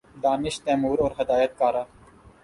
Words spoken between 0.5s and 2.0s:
Timur اور ہدایت کارہ